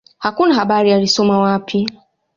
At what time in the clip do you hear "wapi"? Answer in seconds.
1.39-1.87